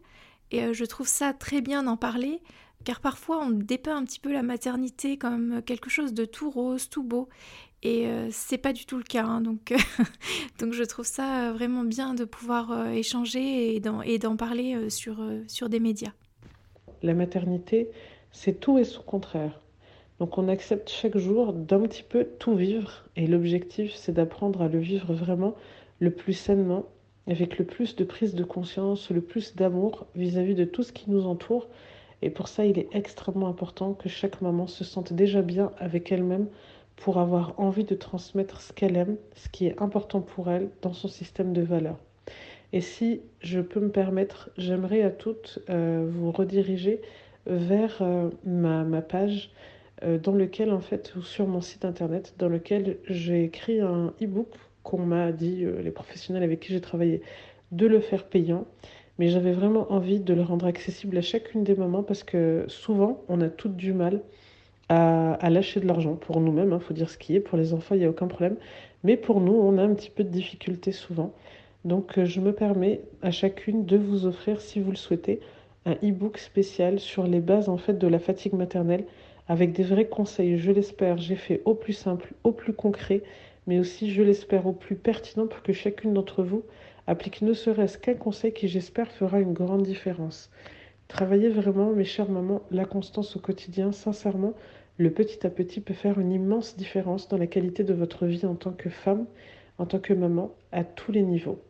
et 0.51 0.65
euh, 0.65 0.73
je 0.73 0.85
trouve 0.87 1.09
ça 1.09 1.35
très 1.35 1.61
bien 1.61 1.83
d'en 1.83 1.99
parler 1.99 2.41
car 2.85 3.01
parfois 3.01 3.41
on 3.45 3.51
dépeint 3.51 3.97
un 3.97 4.05
petit 4.05 4.21
peu 4.21 4.33
la 4.33 4.43
maternité 4.43 5.19
comme 5.19 5.61
quelque 5.63 5.91
chose 5.91 6.15
de 6.15 6.25
tout 6.25 6.49
rose, 6.49 6.89
tout 6.89 7.03
beau 7.03 7.29
et 7.83 8.07
euh, 8.07 8.29
c'est 8.31 8.59
pas 8.59 8.73
du 8.73 8.87
tout 8.87 8.97
le 8.97 9.05
cas, 9.05 9.25
hein, 9.25 9.41
donc, 9.41 9.73
donc 10.59 10.73
je 10.73 10.83
trouve 10.85 11.07
ça 11.07 11.53
vraiment 11.53 11.85
bien 11.85 12.15
de 12.15 12.25
pouvoir 12.25 12.73
euh, 12.73 12.91
échanger 12.91 13.75
et 13.77 14.19
d'en 14.19 14.37
parler 14.37 14.91
sur, 14.91 15.17
sur 15.47 15.69
des 15.69 15.81
médias. 15.81 16.13
La 17.03 17.15
maternité, 17.15 17.89
c'est 18.33 18.61
tout 18.61 18.79
et 18.79 18.85
son 18.85 19.03
contraire. 19.03 19.61
Donc 20.19 20.37
on 20.37 20.49
accepte 20.49 20.91
chaque 20.91 21.17
jour 21.17 21.53
d'un 21.53 21.81
petit 21.83 22.03
peu 22.03 22.27
tout 22.39 22.57
vivre 22.57 23.05
et 23.15 23.29
l'objectif 23.29 23.95
c'est 23.95 24.11
d'apprendre 24.11 24.63
à 24.63 24.69
le 24.69 24.81
vivre 24.81 25.15
vraiment 25.15 25.55
le 26.01 26.11
plus 26.11 26.33
sainement 26.33 26.87
avec 27.29 27.59
le 27.59 27.65
plus 27.65 27.95
de 27.95 28.05
prise 28.05 28.35
de 28.35 28.43
conscience, 28.43 29.11
le 29.11 29.21
plus 29.21 29.55
d'amour 29.55 30.07
vis-à-vis 30.17 30.55
de 30.55 30.65
tout 30.65 30.83
ce 30.83 30.93
qui 30.93 31.11
nous 31.11 31.27
entoure. 31.27 31.69
Et 32.23 32.31
pour 32.31 32.49
ça, 32.49 32.65
il 32.65 32.79
est 32.79 32.89
extrêmement 32.93 33.49
important 33.49 33.93
que 33.93 34.09
chaque 34.09 34.41
maman 34.41 34.67
se 34.67 34.83
sente 34.83 35.13
déjà 35.13 35.43
bien 35.43 35.71
avec 35.79 36.11
elle-même 36.11 36.49
pour 37.01 37.19
avoir 37.19 37.55
envie 37.59 37.85
de 37.85 37.95
transmettre 37.95 38.61
ce 38.61 38.73
qu'elle 38.73 38.97
aime, 38.97 39.17
ce 39.35 39.49
qui 39.49 39.67
est 39.67 39.81
important 39.81 40.21
pour 40.21 40.51
elle 40.51 40.69
dans 40.83 40.93
son 40.93 41.09
système 41.09 41.53
de 41.53 41.63
valeurs. 41.63 41.99
Et 42.73 42.81
si 42.81 43.21
je 43.41 43.61
peux 43.61 43.81
me 43.81 43.91
permettre, 43.91 44.51
j'aimerais 44.59 45.03
à 45.03 45.11
toutes 45.11 45.61
euh, 45.71 46.07
vous 46.11 46.31
rediriger 46.33 47.01
vers 47.47 47.99
euh, 48.03 48.29
ma, 48.45 49.01
page 49.01 49.51
euh, 50.03 50.19
dans 50.19 50.33
lequel, 50.33 50.71
en 50.71 50.81
fait, 50.81 51.15
ou 51.17 51.23
sur 51.23 51.47
mon 51.47 51.61
site 51.61 51.85
internet, 51.85 52.35
dans 52.39 52.49
lequel 52.49 52.99
j'ai 53.07 53.45
écrit 53.45 53.81
un 53.81 54.13
e-book 54.21 54.49
qu'on 54.83 54.99
m'a 54.99 55.33
dit, 55.33 55.65
les 55.83 55.91
professionnels 55.91 56.43
avec 56.43 56.61
qui 56.61 56.73
j'ai 56.73 56.81
travaillé, 56.81 57.23
de 57.73 57.87
le 57.87 58.01
faire 58.01 58.25
payant. 58.25 58.67
Mais 59.19 59.29
j'avais 59.29 59.53
vraiment 59.53 59.93
envie 59.93 60.21
de 60.21 60.33
le 60.33 60.43
rendre 60.43 60.67
accessible 60.67 61.19
à 61.19 61.23
chacune 61.23 61.65
des 61.65 61.75
mamans 61.75 62.03
parce 62.03 62.23
que 62.23 62.65
souvent, 62.69 63.23
on 63.29 63.41
a 63.41 63.49
toutes 63.49 63.77
du 63.77 63.93
mal 63.93 64.23
à, 64.89 65.51
lâcher 65.51 65.81
de 65.81 65.87
l'argent 65.87 66.15
pour 66.15 66.41
nous-mêmes, 66.41 66.69
il 66.69 66.75
hein, 66.75 66.81
faut 66.81 66.95
dire 66.95 67.11
ce 67.11 67.19
qui 67.19 67.37
est. 67.37 67.41
Pour 67.41 67.59
les 67.59 67.75
enfants, 67.75 67.95
il 67.95 67.99
n'y 67.99 68.07
a 68.07 68.11
aucun 68.11 68.27
problème. 68.27 68.57
Mais 69.05 69.17
pour 69.17 69.41
nous, 69.41 69.53
on 69.53 69.79
a 69.79 69.83
un 69.83 69.95
petit 69.95 70.11
peu 70.11 70.25
de 70.25 70.31
difficulté 70.31 70.93
souvent. 70.93 71.33
Donc, 71.85 72.19
euh, 72.19 72.25
je 72.25 72.41
me 72.41 72.53
permets 72.53 73.01
à 73.23 73.31
chacune 73.31 73.85
de 73.85 73.97
vous 73.97 74.27
offrir, 74.27 74.61
si 74.61 74.81
vous 74.81 74.91
le 74.91 74.97
souhaitez, 74.97 75.41
un 75.87 75.95
e-book 76.03 76.39
spécial 76.39 76.99
sur 77.01 77.25
les 77.27 77.41
bases 77.41 77.69
en 77.69 77.79
fait 77.79 77.99
de 77.99 78.07
la 78.07 78.19
fatigue 78.19 78.53
maternelle 78.55 79.05
avec 79.49 79.73
des 79.73 79.83
vrais 79.83 80.09
conseils, 80.09 80.59
je 80.59 80.71
l'espère, 80.71 81.17
j'ai 81.17 81.37
fait 81.37 81.63
au 81.65 81.75
plus 81.75 81.95
simple, 81.95 82.35
au 82.45 82.53
plus 82.53 82.75
concret, 82.75 83.23
mais 83.67 83.79
aussi, 83.79 84.11
je 84.11 84.23
l'espère, 84.23 84.67
au 84.67 84.73
plus 84.73 84.97
pertinent 84.97 85.47
pour 85.47 85.63
que 85.63 85.73
chacune 85.73 86.13
d'entre 86.13 86.43
vous 86.43 86.63
applique 87.07 87.41
ne 87.41 87.55
serait-ce 87.55 87.97
qu'un 87.97 88.15
conseil 88.15 88.53
qui, 88.53 88.69
j'espère, 88.69 89.11
fera 89.11 89.41
une 89.41 89.55
grande 89.55 89.83
différence. 89.83 90.51
Travaillez 91.09 91.49
vraiment, 91.49 91.91
mes 91.93 92.05
chères 92.05 92.29
mamans, 92.29 92.61
la 92.71 92.85
constance 92.85 93.35
au 93.37 93.41
quotidien, 93.41 93.93
sincèrement, 93.93 94.53
le 94.99 95.13
petit 95.13 95.47
à 95.47 95.51
petit 95.51 95.81
peut 95.81 95.95
faire 95.95 96.19
une 96.19 96.33
immense 96.33 96.77
différence 96.77 97.29
dans 97.29 97.39
la 97.39 97.47
qualité 97.47 97.85
de 97.85 97.95
votre 97.95 98.27
vie 98.27 98.47
en 98.47 98.57
tant 98.57 98.73
que 98.73 98.91
femme, 98.91 99.27
en 99.79 99.87
tant 99.87 100.01
que 100.01 100.13
maman, 100.13 100.57
à 100.73 100.83
tous 100.83 101.13
les 101.13 101.23
niveaux. 101.23 101.61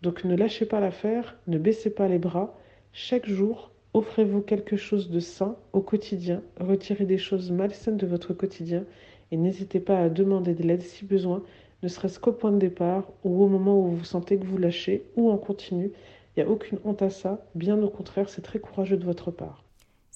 Donc 0.00 0.24
ne 0.24 0.34
lâchez 0.34 0.64
pas 0.64 0.80
l'affaire, 0.80 1.36
ne 1.46 1.58
baissez 1.58 1.90
pas 1.90 2.08
les 2.08 2.18
bras. 2.18 2.58
Chaque 2.94 3.28
jour, 3.28 3.72
offrez-vous 3.92 4.40
quelque 4.40 4.78
chose 4.78 5.10
de 5.10 5.20
sain 5.20 5.56
au 5.74 5.82
quotidien, 5.82 6.42
retirez 6.58 7.04
des 7.04 7.18
choses 7.18 7.50
malsaines 7.50 7.98
de 7.98 8.06
votre 8.06 8.32
quotidien 8.32 8.84
et 9.30 9.36
n'hésitez 9.36 9.80
pas 9.80 9.98
à 9.98 10.08
demander 10.08 10.54
de 10.54 10.62
l'aide 10.62 10.82
si 10.82 11.04
besoin, 11.04 11.42
ne 11.82 11.88
serait-ce 11.88 12.18
qu'au 12.18 12.32
point 12.32 12.52
de 12.52 12.58
départ 12.58 13.04
ou 13.22 13.42
au 13.42 13.48
moment 13.48 13.78
où 13.78 13.88
vous 13.88 14.04
sentez 14.04 14.38
que 14.38 14.46
vous 14.46 14.56
lâchez 14.56 15.04
ou 15.16 15.30
en 15.30 15.36
continu. 15.36 15.92
Il 16.36 16.42
n'y 16.42 16.48
a 16.48 16.50
aucune 16.50 16.78
honte 16.86 17.02
à 17.02 17.10
ça, 17.10 17.44
bien 17.54 17.82
au 17.82 17.90
contraire, 17.90 18.30
c'est 18.30 18.40
très 18.40 18.60
courageux 18.60 18.96
de 18.96 19.04
votre 19.04 19.30
part. 19.30 19.62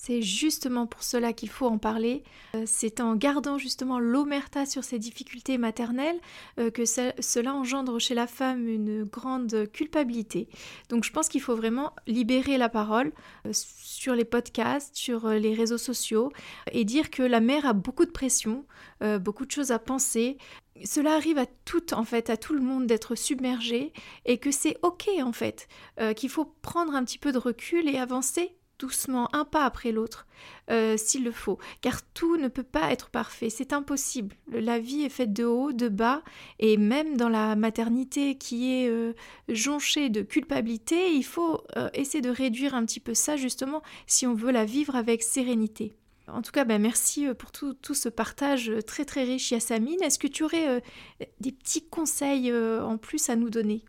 C'est 0.06 0.22
justement 0.22 0.86
pour 0.86 1.02
cela 1.02 1.32
qu'il 1.32 1.48
faut 1.48 1.66
en 1.66 1.78
parler. 1.78 2.22
Euh, 2.54 2.62
c'est 2.64 3.00
en 3.00 3.16
gardant 3.16 3.58
justement 3.58 3.98
l'omerta 3.98 4.64
sur 4.64 4.84
ces 4.84 5.00
difficultés 5.00 5.58
maternelles 5.58 6.20
euh, 6.60 6.70
que 6.70 6.84
cela 6.84 7.52
engendre 7.52 7.98
chez 7.98 8.14
la 8.14 8.28
femme 8.28 8.68
une 8.68 9.02
grande 9.02 9.68
culpabilité. 9.72 10.48
Donc 10.90 11.02
je 11.02 11.10
pense 11.10 11.28
qu'il 11.28 11.40
faut 11.40 11.56
vraiment 11.56 11.92
libérer 12.06 12.56
la 12.56 12.68
parole 12.68 13.10
euh, 13.46 13.50
sur 13.52 14.14
les 14.14 14.24
podcasts, 14.24 14.94
sur 14.94 15.28
les 15.28 15.54
réseaux 15.54 15.76
sociaux 15.76 16.30
et 16.70 16.84
dire 16.84 17.10
que 17.10 17.24
la 17.24 17.40
mère 17.40 17.66
a 17.66 17.72
beaucoup 17.72 18.04
de 18.04 18.12
pression, 18.12 18.64
beaucoup 19.20 19.44
de 19.44 19.50
choses 19.50 19.72
à 19.72 19.80
penser. 19.80 20.38
Cela 20.84 21.14
arrive 21.14 21.38
à 21.38 21.46
tout 21.64 21.94
en 21.94 22.04
fait, 22.04 22.30
à 22.30 22.36
tout 22.36 22.54
le 22.54 22.60
monde 22.60 22.86
d'être 22.86 23.16
submergé 23.16 23.92
et 24.24 24.38
que 24.38 24.52
c'est 24.52 24.76
ok 24.82 25.08
en 25.20 25.32
fait, 25.32 25.66
qu'il 26.14 26.30
faut 26.30 26.44
prendre 26.62 26.94
un 26.94 27.04
petit 27.04 27.18
peu 27.18 27.32
de 27.32 27.38
recul 27.38 27.88
et 27.88 27.98
avancer 27.98 28.56
doucement, 28.78 29.34
un 29.34 29.44
pas 29.44 29.64
après 29.64 29.92
l'autre, 29.92 30.26
euh, 30.70 30.96
s'il 30.96 31.24
le 31.24 31.32
faut, 31.32 31.58
car 31.80 32.02
tout 32.12 32.36
ne 32.36 32.48
peut 32.48 32.62
pas 32.62 32.92
être 32.92 33.10
parfait, 33.10 33.50
c'est 33.50 33.72
impossible. 33.72 34.36
La 34.52 34.78
vie 34.78 35.02
est 35.02 35.10
faite 35.10 35.32
de 35.32 35.44
haut, 35.44 35.72
de 35.72 35.88
bas, 35.88 36.22
et 36.58 36.76
même 36.76 37.16
dans 37.16 37.28
la 37.28 37.56
maternité 37.56 38.36
qui 38.36 38.72
est 38.72 38.88
euh, 38.88 39.14
jonchée 39.48 40.08
de 40.08 40.22
culpabilité, 40.22 41.12
il 41.12 41.24
faut 41.24 41.62
euh, 41.76 41.88
essayer 41.94 42.22
de 42.22 42.30
réduire 42.30 42.74
un 42.74 42.84
petit 42.84 43.00
peu 43.00 43.14
ça, 43.14 43.36
justement, 43.36 43.82
si 44.06 44.26
on 44.26 44.34
veut 44.34 44.52
la 44.52 44.64
vivre 44.64 44.96
avec 44.96 45.22
sérénité. 45.22 45.96
En 46.28 46.42
tout 46.42 46.50
cas, 46.50 46.64
ben 46.64 46.82
merci 46.82 47.26
pour 47.38 47.52
tout, 47.52 47.74
tout, 47.74 47.94
ce 47.94 48.08
partage 48.08 48.72
très 48.84 49.04
très 49.04 49.22
riche, 49.22 49.52
Yassamine. 49.52 50.02
Est-ce 50.02 50.18
que 50.18 50.26
tu 50.26 50.42
aurais 50.42 50.82
des 51.38 51.52
petits 51.52 51.86
conseils 51.86 52.52
en 52.52 52.98
plus 52.98 53.30
à 53.30 53.36
nous 53.36 53.48
donner? 53.48 53.84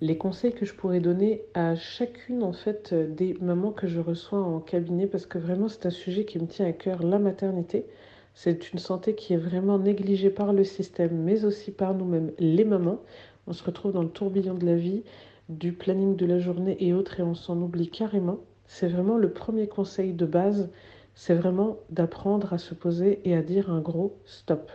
Les 0.00 0.18
conseils 0.18 0.52
que 0.52 0.66
je 0.66 0.74
pourrais 0.74 1.00
donner 1.00 1.42
à 1.54 1.76
chacune 1.76 2.42
en 2.42 2.52
fait 2.52 2.92
euh, 2.92 3.08
des 3.08 3.34
mamans 3.40 3.72
que 3.72 3.86
je 3.86 4.00
reçois 4.00 4.40
en 4.40 4.60
cabinet 4.60 5.06
parce 5.06 5.26
que 5.26 5.38
vraiment 5.38 5.68
c'est 5.68 5.86
un 5.86 5.90
sujet 5.90 6.24
qui 6.24 6.38
me 6.38 6.46
tient 6.46 6.66
à 6.66 6.72
cœur 6.72 7.02
la 7.02 7.18
maternité. 7.18 7.86
C'est 8.34 8.72
une 8.72 8.78
santé 8.78 9.14
qui 9.14 9.34
est 9.34 9.38
vraiment 9.38 9.78
négligée 9.78 10.30
par 10.30 10.52
le 10.52 10.64
système 10.64 11.22
mais 11.22 11.44
aussi 11.44 11.70
par 11.70 11.94
nous-mêmes 11.94 12.32
les 12.38 12.64
mamans. 12.64 13.00
On 13.46 13.52
se 13.52 13.62
retrouve 13.62 13.92
dans 13.92 14.02
le 14.02 14.08
tourbillon 14.08 14.54
de 14.54 14.66
la 14.66 14.76
vie 14.76 15.02
du 15.48 15.72
planning 15.72 16.16
de 16.16 16.26
la 16.26 16.38
journée 16.38 16.76
et 16.80 16.92
autres 16.92 17.20
et 17.20 17.22
on 17.22 17.34
s'en 17.34 17.60
oublie 17.60 17.90
carrément. 17.90 18.38
C'est 18.66 18.88
vraiment 18.88 19.16
le 19.16 19.32
premier 19.32 19.68
conseil 19.68 20.12
de 20.12 20.26
base 20.26 20.70
c'est 21.14 21.34
vraiment 21.34 21.78
d'apprendre 21.90 22.52
à 22.52 22.58
se 22.58 22.74
poser 22.74 23.20
et 23.24 23.36
à 23.36 23.42
dire 23.42 23.70
un 23.70 23.80
gros 23.80 24.18
stop. 24.24 24.70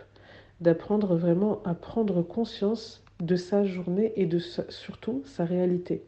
D'apprendre 0.60 1.14
vraiment 1.16 1.62
à 1.64 1.74
prendre 1.74 2.22
conscience 2.22 2.99
de 3.20 3.36
sa 3.36 3.64
journée 3.64 4.12
et 4.16 4.26
de 4.26 4.38
surtout 4.38 5.22
sa 5.24 5.44
réalité. 5.44 6.02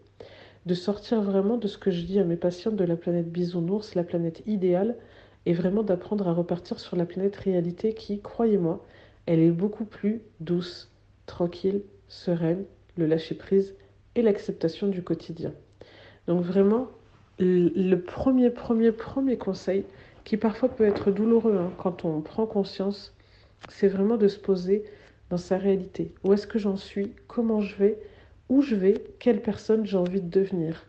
De 0.66 0.74
sortir 0.74 1.22
vraiment 1.22 1.56
de 1.56 1.66
ce 1.66 1.78
que 1.78 1.90
je 1.90 2.02
dis 2.02 2.18
à 2.18 2.24
mes 2.24 2.36
patientes 2.36 2.76
de 2.76 2.84
la 2.84 2.96
planète 2.96 3.30
bisounours, 3.30 3.94
la 3.94 4.04
planète 4.04 4.42
idéale, 4.46 4.96
et 5.44 5.54
vraiment 5.54 5.82
d'apprendre 5.82 6.28
à 6.28 6.32
repartir 6.32 6.78
sur 6.78 6.96
la 6.96 7.04
planète 7.04 7.36
réalité 7.36 7.94
qui, 7.94 8.20
croyez-moi, 8.20 8.84
elle 9.26 9.40
est 9.40 9.50
beaucoup 9.50 9.84
plus 9.84 10.22
douce, 10.40 10.90
tranquille, 11.26 11.82
sereine, 12.08 12.64
le 12.96 13.06
lâcher-prise 13.06 13.74
et 14.14 14.22
l'acceptation 14.22 14.88
du 14.88 15.02
quotidien. 15.02 15.52
Donc 16.28 16.42
vraiment, 16.42 16.88
le 17.38 17.96
premier, 17.96 18.50
premier, 18.50 18.92
premier 18.92 19.36
conseil, 19.36 19.84
qui 20.24 20.36
parfois 20.36 20.68
peut 20.68 20.84
être 20.84 21.10
douloureux 21.10 21.56
hein, 21.56 21.72
quand 21.78 22.04
on 22.04 22.20
prend 22.20 22.46
conscience, 22.46 23.14
c'est 23.68 23.88
vraiment 23.88 24.16
de 24.16 24.28
se 24.28 24.38
poser 24.38 24.84
sa 25.38 25.58
réalité. 25.58 26.12
Où 26.24 26.32
est-ce 26.32 26.46
que 26.46 26.58
j'en 26.58 26.76
suis? 26.76 27.14
Comment 27.26 27.60
je 27.60 27.76
vais? 27.76 27.98
Où 28.48 28.62
je 28.62 28.74
vais? 28.74 29.02
Quelle 29.18 29.42
personne 29.42 29.86
j'ai 29.86 29.96
envie 29.96 30.20
de 30.20 30.28
devenir? 30.30 30.86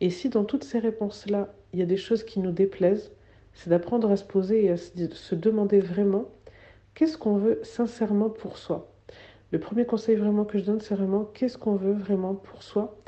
Et 0.00 0.10
si 0.10 0.28
dans 0.28 0.44
toutes 0.44 0.64
ces 0.64 0.78
réponses-là, 0.78 1.54
il 1.72 1.78
y 1.78 1.82
a 1.82 1.86
des 1.86 1.96
choses 1.96 2.24
qui 2.24 2.40
nous 2.40 2.52
déplaisent, 2.52 3.12
c'est 3.54 3.70
d'apprendre 3.70 4.10
à 4.10 4.16
se 4.16 4.24
poser 4.24 4.64
et 4.64 4.70
à 4.70 4.76
se 4.76 5.34
demander 5.34 5.80
vraiment 5.80 6.28
qu'est-ce 6.94 7.16
qu'on 7.16 7.38
veut 7.38 7.60
sincèrement 7.62 8.30
pour 8.30 8.58
soi? 8.58 8.92
Le 9.52 9.60
premier 9.60 9.86
conseil 9.86 10.16
vraiment 10.16 10.44
que 10.44 10.58
je 10.58 10.64
donne, 10.64 10.80
c'est 10.80 10.94
vraiment 10.94 11.24
qu'est-ce 11.24 11.56
qu'on 11.56 11.76
veut 11.76 11.92
vraiment 11.92 12.34
pour 12.34 12.62
soi? 12.62 12.98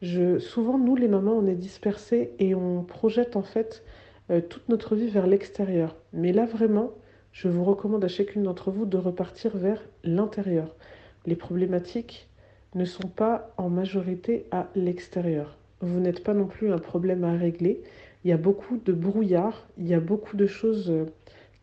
Je, 0.00 0.38
souvent, 0.40 0.78
nous, 0.78 0.96
les 0.96 1.06
mamans, 1.06 1.34
on 1.36 1.46
est 1.46 1.54
dispersés 1.54 2.32
et 2.40 2.54
on 2.54 2.82
projette 2.82 3.36
en 3.36 3.42
fait 3.42 3.84
euh, 4.30 4.40
toute 4.40 4.68
notre 4.68 4.96
vie 4.96 5.08
vers 5.08 5.26
l'extérieur. 5.26 5.96
Mais 6.12 6.32
là, 6.32 6.46
vraiment, 6.46 6.92
je 7.32 7.48
vous 7.48 7.64
recommande 7.64 8.04
à 8.04 8.08
chacune 8.08 8.42
d'entre 8.42 8.70
vous 8.70 8.84
de 8.84 8.98
repartir 8.98 9.56
vers 9.56 9.82
l'intérieur. 10.04 10.74
Les 11.26 11.36
problématiques 11.36 12.28
ne 12.74 12.84
sont 12.84 13.08
pas 13.08 13.52
en 13.56 13.68
majorité 13.68 14.46
à 14.50 14.68
l'extérieur. 14.74 15.56
Vous 15.80 15.98
n'êtes 15.98 16.22
pas 16.22 16.34
non 16.34 16.46
plus 16.46 16.72
un 16.72 16.78
problème 16.78 17.24
à 17.24 17.32
régler. 17.32 17.82
Il 18.24 18.30
y 18.30 18.32
a 18.32 18.36
beaucoup 18.36 18.76
de 18.76 18.92
brouillard, 18.92 19.66
il 19.78 19.88
y 19.88 19.94
a 19.94 20.00
beaucoup 20.00 20.36
de 20.36 20.46
choses 20.46 20.90
euh, 20.90 21.06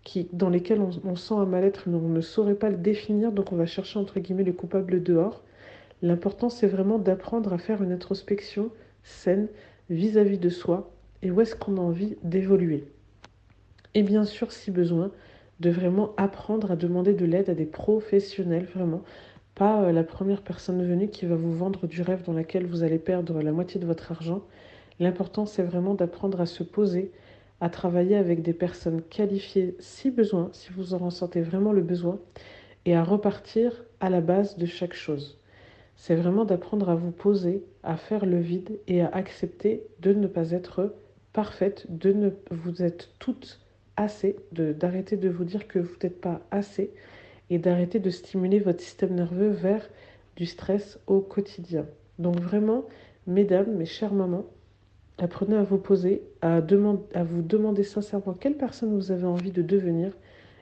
qui, 0.04 0.28
dans 0.34 0.50
lesquelles 0.50 0.82
on, 0.82 1.16
sent 1.16 1.36
un 1.36 1.46
mal-être, 1.46 1.88
mais 1.88 1.96
on 1.96 2.10
ne 2.10 2.22
saurait 2.22 2.56
pas 2.56 2.70
le 2.70 2.78
définir, 2.78 3.32
donc 3.32 3.52
on 3.52 3.56
va 3.56 3.66
chercher 3.66 4.00
entre 4.00 4.20
guillemets 4.20 4.44
le 4.44 4.54
coupable 4.54 5.02
dehors. 5.04 5.44
L'important, 6.02 6.50
c'est 6.50 6.68
vraiment 6.68 6.98
d'apprendre 6.98 7.54
à 7.54 7.58
faire 7.58 7.84
une 7.84 7.92
introspection 7.92 8.72
saine 9.04 9.48
vis 9.90 10.18
à 10.18 10.24
-vis 10.24 10.40
de 10.40 10.50
soi 10.50 10.92
et 11.22 11.32
où 11.32 11.42
est-ce 11.42 11.56
qu'on 11.56 11.78
a 11.78 11.82
envie 11.82 12.18
d'évoluer. 12.24 12.86
Et 13.94 14.04
bien 14.04 14.26
sûr, 14.26 14.52
si 14.52 14.72
besoin, 14.72 15.12
de 15.60 15.70
vraiment 15.70 16.14
apprendre 16.18 16.72
à 16.72 16.76
demander 16.76 17.14
de 17.14 17.26
l'aide 17.26 17.50
à 17.50 17.54
des 17.54 17.66
professionnels, 17.66 18.66
vraiment. 18.74 19.02
Pas 19.56 19.84
euh, 19.84 19.92
la 19.92 20.04
première 20.04 20.42
personne 20.42 20.86
venue 20.86 21.10
qui 21.10 21.26
va 21.26 21.36
vous 21.36 21.54
vendre 21.54 21.88
du 21.88 22.02
rêve 22.02 22.24
dans 22.24 22.34
laquelle 22.34 22.66
vous 22.66 22.84
allez 22.84 23.00
perdre 23.00 23.42
la 23.42 23.52
moitié 23.52 23.80
de 23.80 23.86
votre 23.86 24.12
argent. 24.12 24.42
L'important, 25.00 25.46
c'est 25.46 25.64
vraiment 25.64 25.96
d'apprendre 25.96 26.40
à 26.40 26.46
se 26.46 26.64
poser, 26.64 27.12
à 27.62 27.70
travailler 27.70 28.16
avec 28.16 28.42
des 28.42 28.54
personnes 28.54 29.02
qualifiées 29.02 29.76
si 29.80 30.12
besoin, 30.12 30.50
si 30.54 30.72
vous 30.72 30.94
en 30.94 31.00
ressentez 31.00 31.42
vraiment 31.42 31.74
le 31.74 31.82
besoin, 31.82 32.20
et 32.86 32.96
à 32.96 33.04
repartir 33.04 33.84
à 34.00 34.10
la 34.10 34.22
base 34.22 34.58
de 34.58 34.66
chaque 34.66 34.94
chose. 34.94 35.38
C'est 35.98 36.16
vraiment 36.16 36.46
d'apprendre 36.46 36.90
à 36.90 36.96
vous 36.96 37.12
poser, 37.12 37.66
à 37.84 37.98
faire 37.98 38.26
le 38.26 38.40
vide 38.40 38.80
et 38.88 39.02
à 39.02 39.10
accepter 39.10 39.84
de 40.00 40.14
ne 40.14 40.28
pas 40.28 40.52
être 40.52 40.94
parfaite, 41.34 41.86
de 41.90 42.14
ne 42.14 42.30
vous 42.52 42.82
êtes 42.82 43.10
toutes 43.20 43.60
assez, 44.00 44.38
d'arrêter 44.52 45.18
de, 45.18 45.30
vous 45.30 45.44
dire 45.44 45.68
que 45.68 45.80
vous 45.80 45.96
n'êtes 46.02 46.22
pas 46.22 46.42
assez 46.52 46.92
et 47.50 47.60
d'arrêter 47.60 48.00
de 48.00 48.10
stimuler 48.10 48.60
votre 48.60 48.82
système 48.82 49.14
nerveux 49.14 49.50
vers 49.50 49.88
du 50.36 50.46
stress 50.46 51.00
au 51.08 51.20
quotidien. 51.20 51.86
Donc 52.18 52.40
vraiment, 52.40 52.86
mesdames, 53.28 53.76
mes 53.76 53.86
chères 53.86 54.14
mamans, 54.14 54.46
apprenez 55.18 55.58
à 55.58 55.64
vous 55.64 55.78
poser, 55.78 56.22
à, 56.42 56.58
à 56.58 57.24
vous 57.24 57.42
demander 57.42 57.84
sincèrement 57.84 58.34
quelle 58.34 58.58
personne 58.58 58.96
vous 58.96 59.12
avez 59.12 59.26
envie 59.26 59.52
de 59.52 59.62
devenir 59.62 60.14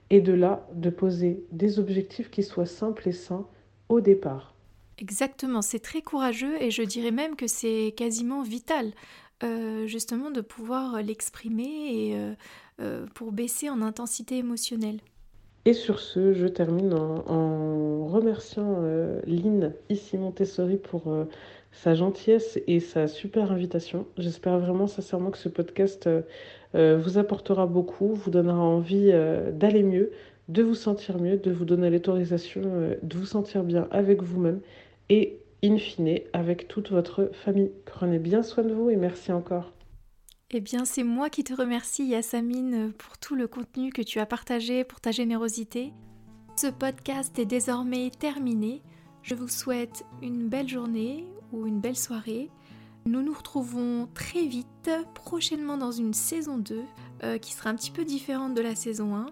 et 0.10 0.22
de 0.22 0.34
là, 0.34 0.68
de 0.74 0.90
poser 0.90 1.46
des 1.52 1.80
objectifs 1.80 2.32
qui 2.32 2.44
soient 2.44 2.66
simples 2.66 3.08
et 3.08 3.14
sains 3.14 3.46
au 3.90 4.02
départ. 4.02 4.56
Exactement, 5.00 5.62
c'est 5.62 5.80
très 5.80 6.02
courageux 6.02 6.60
et 6.62 6.72
je 6.72 6.82
dirais 6.82 7.12
même 7.12 7.36
que 7.36 7.46
c'est 7.46 7.94
quasiment 7.96 8.42
vital, 8.42 8.94
euh, 9.44 9.86
justement, 9.86 10.32
de 10.32 10.42
pouvoir 10.42 11.04
l'exprimer 11.04 11.64
et 11.64 12.16
euh, 12.16 12.34
pour 13.14 13.32
baisser 13.32 13.70
en 13.70 13.82
intensité 13.82 14.38
émotionnelle. 14.38 15.00
Et 15.66 15.74
sur 15.74 16.00
ce, 16.00 16.34
je 16.34 16.48
termine 16.48 16.94
en, 16.94 18.06
remerciant 18.08 18.82
Lynn, 19.26 19.74
ici 19.90 20.18
Montessori, 20.18 20.78
pour 20.78 21.14
sa 21.74 21.94
gentillesse 21.94 22.58
et 22.68 22.80
sa 22.80 23.08
super 23.08 23.52
invitation. 23.52 24.06
J'espère 24.18 24.60
vraiment 24.60 24.88
sincèrement 24.88 25.30
que 25.30 25.38
ce 25.38 25.50
podcast 25.50 26.10
vous 26.74 27.18
apportera 27.18 27.66
beaucoup, 27.66 28.14
vous 28.14 28.32
donnera 28.32 28.62
envie 28.62 29.12
d'aller 29.52 29.84
mieux, 29.84 30.12
de 30.48 30.64
vous 30.64 30.76
sentir 30.76 31.20
mieux, 31.20 31.36
de 31.36 31.52
vous 31.52 31.66
donner 31.66 31.90
l'autorisation 31.90 32.62
de 33.02 33.18
vous 33.18 33.26
sentir 33.26 33.64
bien 33.66 33.90
avec 33.92 34.24
vous-même 34.24 34.62
et 35.10 35.38
in 35.64 35.78
fine 35.78 36.20
avec 36.34 36.68
toute 36.68 36.92
votre 36.92 37.30
famille. 37.34 37.72
Prenez 37.86 38.20
bien 38.20 38.44
soin 38.44 38.64
de 38.64 38.74
vous 38.74 38.90
et 38.90 38.96
merci 38.96 39.32
encore. 39.32 39.72
Eh 40.50 40.62
bien, 40.62 40.86
c'est 40.86 41.04
moi 41.04 41.30
qui 41.30 41.44
te 41.44 41.54
remercie, 41.54 42.06
Yassamine, 42.06 42.94
pour 42.94 43.18
tout 43.18 43.36
le 43.36 43.50
contenu 43.50 43.92
que 43.92 44.02
tu 44.02 44.20
as 44.20 44.26
partagé, 44.26 44.86
pour 44.86 45.02
ta 45.02 45.12
générosité. 45.12 45.92
Ce 46.56 46.68
podcast 46.68 47.38
est 47.38 47.46
désormais 47.46 48.12
terminé. 48.18 48.82
Je 49.24 49.36
vous 49.36 49.50
souhaite 49.50 50.06
une 50.22 50.48
belle 50.48 50.70
journée 50.70 51.28
ou 51.52 51.68
une 51.68 51.82
belle 51.82 51.98
soirée. 51.98 52.50
Nous 53.06 53.24
nous 53.24 53.34
retrouvons 53.34 54.08
très 54.14 54.46
vite, 54.46 54.90
prochainement 55.16 55.76
dans 55.76 55.92
une 55.92 56.14
saison 56.14 56.58
2, 56.58 56.82
euh, 57.24 57.38
qui 57.40 57.52
sera 57.52 57.70
un 57.70 57.76
petit 57.76 57.92
peu 57.92 58.06
différente 58.06 58.54
de 58.54 58.62
la 58.62 58.76
saison 58.76 59.18
1 59.18 59.26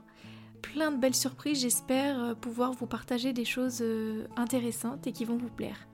plein 0.62 0.92
de 0.92 0.98
belles 0.98 1.16
surprises. 1.16 1.62
J'espère 1.62 2.22
euh, 2.22 2.34
pouvoir 2.34 2.74
vous 2.74 2.88
partager 2.88 3.32
des 3.32 3.46
choses 3.46 3.80
euh, 3.82 4.28
intéressantes 4.36 5.08
et 5.08 5.14
qui 5.14 5.24
vont 5.24 5.38
vous 5.38 5.50
plaire. 5.50 5.88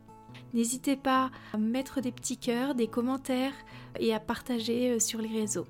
N'hésitez 0.53 0.95
pas 0.95 1.31
à 1.53 1.57
mettre 1.57 2.01
des 2.01 2.11
petits 2.11 2.37
cœurs, 2.37 2.75
des 2.75 2.87
commentaires 2.87 3.53
et 3.99 4.13
à 4.13 4.19
partager 4.19 4.91
euh, 4.91 4.99
sur 4.99 5.19
les 5.19 5.29
réseaux. 5.29 5.67